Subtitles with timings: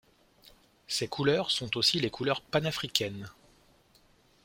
[0.87, 3.29] Ces couleurs sont aussi les couleurs panafricaines.